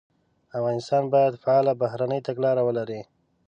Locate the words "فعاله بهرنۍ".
1.43-2.19